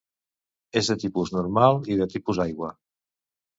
És 0.81 0.89
de 0.91 0.95
tipus 1.03 1.33
normal 1.35 1.79
i 1.97 2.01
de 2.01 2.09
tipus 2.17 2.43
aigua. 2.49 2.75